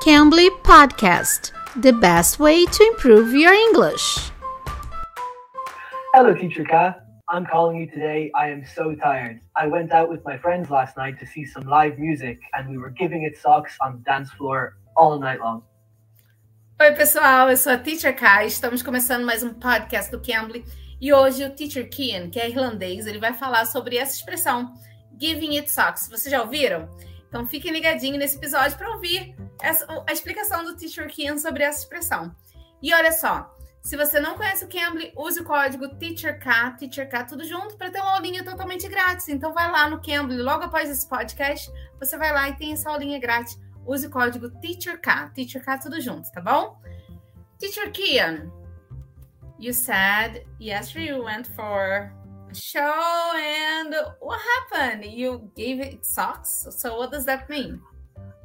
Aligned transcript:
Cambly 0.00 0.48
Podcast, 0.62 1.52
the 1.82 1.92
best 1.92 2.38
way 2.38 2.64
to 2.64 2.84
improve 2.84 3.34
your 3.34 3.52
English. 3.52 4.30
Hello, 6.14 6.34
Teacher 6.34 6.64
Ka. 6.64 6.94
I'm 7.28 7.44
calling 7.44 7.76
you 7.76 7.86
today. 7.86 8.30
I 8.34 8.48
am 8.48 8.64
so 8.64 8.94
tired. 8.94 9.40
I 9.54 9.66
went 9.66 9.92
out 9.92 10.08
with 10.08 10.24
my 10.24 10.38
friends 10.38 10.70
last 10.70 10.96
night 10.96 11.20
to 11.20 11.26
see 11.26 11.44
some 11.44 11.68
live 11.68 11.98
music, 11.98 12.40
and 12.54 12.70
we 12.70 12.78
were 12.78 12.88
giving 12.88 13.24
it 13.24 13.36
socks 13.36 13.76
on 13.82 13.98
the 13.98 14.02
dance 14.10 14.30
floor 14.30 14.78
all 14.96 15.18
night 15.18 15.38
long. 15.38 15.64
Oi, 16.80 16.92
pessoal, 16.92 17.50
eu 17.50 17.56
sou 17.58 17.74
a 17.74 17.76
Teacher 17.76 18.16
Kai. 18.16 18.46
Estamos 18.46 18.82
começando 18.82 19.26
mais 19.26 19.42
um 19.42 19.52
podcast 19.52 20.10
do 20.10 20.22
Cambly. 20.22 20.64
E 20.98 21.12
hoje 21.12 21.44
o 21.44 21.50
Teacher 21.50 21.90
Kian, 21.90 22.30
que 22.30 22.40
é 22.40 22.48
irlandês, 22.48 23.06
ele 23.06 23.18
vai 23.18 23.34
falar 23.34 23.66
sobre 23.66 23.98
essa 23.98 24.16
expressão, 24.16 24.72
giving 25.20 25.58
it 25.58 25.70
socks. 25.70 26.08
Vocês 26.08 26.32
já 26.32 26.40
ouviram? 26.40 26.88
Então 27.28 27.46
fiquem 27.46 27.70
ligadinhos 27.70 28.18
nesse 28.18 28.38
episódio 28.38 28.78
para 28.78 28.92
ouvir 28.92 29.36
essa, 29.62 29.86
a 30.08 30.12
explicação 30.12 30.64
do 30.64 30.76
Teacher 30.76 31.08
Kian 31.08 31.38
sobre 31.38 31.62
essa 31.62 31.80
expressão. 31.80 32.34
E 32.82 32.94
olha 32.94 33.12
só, 33.12 33.54
se 33.82 33.96
você 33.96 34.20
não 34.20 34.36
conhece 34.36 34.64
o 34.64 34.68
Cambly, 34.68 35.12
use 35.16 35.40
o 35.40 35.44
código 35.44 35.88
TEACHERK, 35.96 36.78
TEACHERK 36.78 37.28
tudo 37.28 37.44
junto, 37.44 37.76
para 37.76 37.90
ter 37.90 38.00
uma 38.00 38.14
aulinha 38.14 38.44
totalmente 38.44 38.86
grátis. 38.88 39.28
Então 39.28 39.54
vai 39.54 39.70
lá 39.70 39.88
no 39.88 40.00
Cambly, 40.02 40.42
logo 40.42 40.64
após 40.64 40.90
esse 40.90 41.08
podcast, 41.08 41.70
você 41.98 42.16
vai 42.16 42.32
lá 42.32 42.48
e 42.48 42.56
tem 42.56 42.72
essa 42.72 42.90
aulinha 42.90 43.18
grátis. 43.18 43.58
Use 43.86 44.06
o 44.06 44.10
código 44.10 44.50
TEACHERK, 44.60 45.34
TEACHERK 45.34 45.82
tudo 45.82 46.00
junto, 46.00 46.30
tá 46.30 46.40
bom? 46.40 46.78
Teacher 47.58 47.90
Kian, 47.90 48.50
you 49.58 49.72
said 49.72 50.46
yesterday 50.58 51.08
you 51.08 51.24
went 51.24 51.46
for 51.48 52.12
show 52.52 53.34
and 53.34 53.94
what 54.20 54.40
happened? 54.40 55.04
You 55.04 55.50
gave 55.56 55.80
it 55.80 56.04
socks. 56.04 56.66
So 56.70 56.98
what 56.98 57.10
does 57.12 57.24
that 57.26 57.48
mean? 57.48 57.80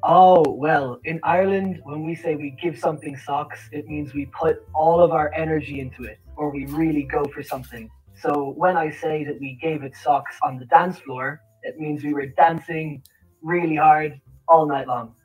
Oh, 0.08 0.44
well, 0.48 1.00
in 1.04 1.20
Ireland, 1.23 1.82
when 1.84 2.05
we 2.05 2.13
say 2.13 2.36
we 2.36 2.52
give 2.62 2.77
something 2.77 3.18
socks, 3.18 3.59
it 3.72 3.88
means 3.88 4.13
we 4.13 4.27
put 4.27 4.63
all 4.76 5.02
of 5.02 5.12
our 5.12 5.34
energy 5.34 5.80
into 5.80 6.04
it 6.04 6.20
or 6.35 6.52
we 6.52 6.68
really 6.68 7.02
go 7.02 7.26
for 7.26 7.41
something. 7.41 7.90
So 8.21 8.54
when 8.55 8.77
I 8.77 8.91
say 8.91 9.24
that 9.26 9.40
we 9.40 9.57
gave 9.60 9.82
it 9.82 9.96
socks 9.96 10.38
on 10.43 10.60
the 10.60 10.65
dance 10.65 10.99
floor, 10.99 11.41
it 11.63 11.80
means 11.80 12.04
we 12.04 12.13
were 12.13 12.27
dancing 12.27 13.02
really 13.41 13.77
hard 13.77 14.21
all 14.48 14.68
night 14.68 14.88
long. 14.88 15.15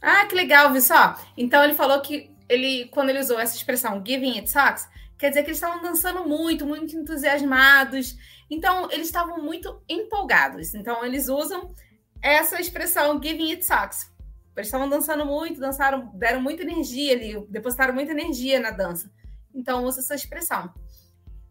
Ah, 0.00 0.24
que 0.28 0.36
legal, 0.36 0.70
viu 0.70 0.80
só? 0.80 1.16
Então 1.36 1.64
ele 1.64 1.74
falou 1.74 2.00
que 2.00 2.30
ele, 2.48 2.86
quando 2.92 3.10
ele 3.10 3.18
usou 3.18 3.40
essa 3.40 3.56
expressão 3.56 4.00
giving 4.06 4.36
it 4.38 4.48
socks, 4.48 4.88
Quer 5.18 5.30
dizer 5.30 5.42
que 5.42 5.48
eles 5.48 5.56
estavam 5.56 5.82
dançando 5.82 6.28
muito, 6.28 6.66
muito 6.66 6.94
entusiasmados. 6.94 8.16
Então, 8.50 8.90
eles 8.90 9.06
estavam 9.06 9.42
muito 9.42 9.82
empolgados. 9.88 10.74
Então, 10.74 11.04
eles 11.04 11.28
usam 11.28 11.74
essa 12.22 12.60
expressão 12.60 13.20
giving 13.22 13.50
it 13.50 13.64
sucks. 13.64 14.12
Eles 14.56 14.68
estavam 14.68 14.88
dançando 14.88 15.26
muito, 15.26 15.60
dançaram, 15.60 16.10
deram 16.14 16.40
muita 16.40 16.62
energia 16.62 17.14
ali, 17.14 17.46
depositaram 17.50 17.92
muita 17.92 18.12
energia 18.12 18.58
na 18.58 18.70
dança. 18.70 19.10
Então, 19.54 19.84
usa 19.84 20.00
essa 20.00 20.14
expressão. 20.14 20.72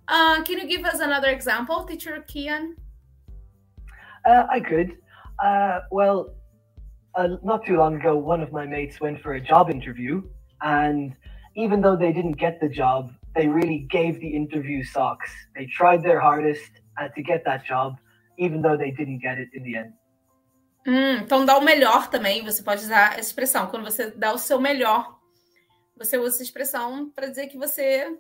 Uh, 0.10 0.44
can 0.44 0.54
you 0.54 0.68
give 0.68 0.86
us 0.86 1.00
another 1.00 1.32
example, 1.32 1.86
teacher 1.86 2.24
Kian? 2.28 2.76
Uh, 4.26 4.46
I 4.50 4.60
could. 4.60 4.98
Uh, 5.44 5.82
well, 5.92 6.36
uh, 7.16 7.38
not 7.44 7.66
too 7.66 7.76
long 7.76 7.96
ago, 7.96 8.16
one 8.16 8.42
of 8.42 8.52
my 8.52 8.66
mates 8.66 9.00
went 9.00 9.22
for 9.22 9.34
a 9.34 9.42
job 9.42 9.70
interview, 9.70 10.22
and 10.62 11.16
even 11.56 11.82
though 11.82 11.96
they 11.96 12.12
didn't 12.12 12.38
get 12.38 12.60
the 12.60 12.70
job, 12.70 13.12
they 13.36 13.48
really 13.48 13.88
gave 13.90 14.20
the 14.20 14.28
interview 14.28 14.84
socks. 14.84 15.32
They 15.56 15.66
tried 15.66 16.04
their 16.04 16.20
hardest 16.20 16.72
uh, 17.00 17.10
to 17.10 17.22
get 17.22 17.44
that 17.46 17.66
job, 17.66 17.98
even 18.38 18.62
though 18.62 18.78
they 18.78 18.92
didn't 18.92 19.20
get 19.20 19.38
it 19.38 19.50
in 19.54 19.64
the 19.64 19.76
end. 19.76 19.94
Hum, 20.86 21.18
então 21.24 21.46
dá 21.46 21.58
o 21.58 21.64
melhor 21.64 22.10
também. 22.10 22.44
Você 22.44 22.62
pode 22.62 22.84
usar 22.84 23.14
essa 23.14 23.30
expressão 23.30 23.68
quando 23.68 23.84
você 23.84 24.12
dá 24.12 24.34
o 24.34 24.38
seu 24.38 24.60
melhor. 24.60 25.20
Você 25.98 26.18
usa 26.18 26.36
essa 26.36 26.44
expressão 26.44 27.10
para 27.10 27.28
dizer 27.28 27.48
que 27.48 27.58
você 27.58 28.18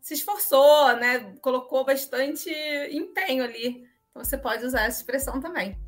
se 0.00 0.14
esforçou, 0.14 0.96
né? 0.96 1.32
Colocou 1.40 1.84
bastante 1.84 2.50
empenho 2.90 3.44
ali. 3.44 3.84
Então 4.10 4.22
você 4.22 4.36
pode 4.36 4.64
usar 4.64 4.82
essa 4.82 5.00
expressão 5.00 5.40
também. 5.40 5.78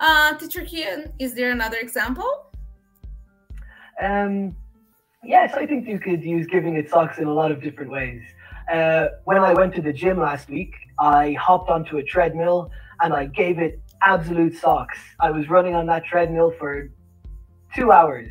Uh, 0.00 0.36
teacher 0.38 0.66
Kian, 0.66 1.12
is 1.20 1.34
there 1.34 1.52
another 1.52 1.80
example? 1.80 2.24
Um, 4.02 4.54
Yes, 5.26 5.54
I 5.54 5.66
think 5.66 5.88
you 5.88 5.98
could 5.98 6.22
use 6.22 6.46
giving 6.46 6.76
it 6.76 6.90
socks 6.90 7.18
in 7.18 7.26
a 7.26 7.32
lot 7.32 7.50
of 7.50 7.62
different 7.62 7.90
ways. 7.90 8.22
Uh, 8.70 9.08
when 9.24 9.38
I 9.38 9.54
went 9.54 9.74
to 9.76 9.82
the 9.82 9.92
gym 9.92 10.18
last 10.18 10.50
week, 10.50 10.74
I 10.98 11.32
hopped 11.32 11.70
onto 11.70 11.96
a 11.96 12.02
treadmill 12.02 12.70
and 13.00 13.14
I 13.14 13.24
gave 13.26 13.58
it 13.58 13.80
absolute 14.04 14.56
socks. 14.56 14.98
I 15.20 15.30
was 15.30 15.48
running 15.48 15.74
on 15.74 15.86
that 15.86 16.04
treadmill 16.04 16.52
for 16.58 16.90
two 17.74 17.90
hours. 17.90 18.28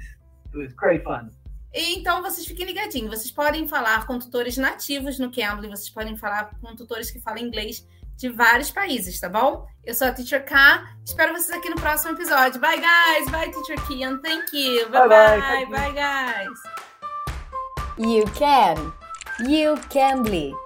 It 0.53 0.57
was 0.57 0.73
great 0.73 1.03
fun. 1.03 1.31
Então, 1.73 2.21
vocês 2.21 2.45
fiquem 2.45 2.67
ligadinhos. 2.67 3.09
Vocês 3.09 3.31
podem 3.31 3.67
falar 3.67 4.05
com 4.05 4.19
tutores 4.19 4.57
nativos 4.57 5.17
no 5.17 5.31
Cambly, 5.31 5.67
vocês 5.67 5.89
podem 5.89 6.15
falar 6.15 6.51
com 6.61 6.75
tutores 6.75 7.09
que 7.09 7.19
falam 7.19 7.39
inglês 7.39 7.85
de 8.15 8.29
vários 8.29 8.69
países, 8.69 9.19
tá 9.19 9.27
bom? 9.27 9.65
Eu 9.83 9.95
sou 9.95 10.07
a 10.07 10.11
Teacher 10.11 10.45
K. 10.45 10.83
Espero 11.03 11.33
vocês 11.33 11.57
aqui 11.57 11.69
no 11.69 11.75
próximo 11.75 12.13
episódio. 12.13 12.61
Bye, 12.61 12.79
guys. 12.79 13.29
Bye, 13.31 13.51
Teacher 13.51 13.83
Kian. 13.87 14.19
Thank 14.19 14.55
you. 14.55 14.87
Bye, 14.89 15.07
bye. 15.07 15.39
Bye, 15.39 15.65
bye, 15.65 15.91
bye 15.91 15.93
guys. 15.93 16.59
You 17.97 18.25
can. 18.35 18.93
You 19.47 19.77
can 19.89 20.23
be. 20.23 20.62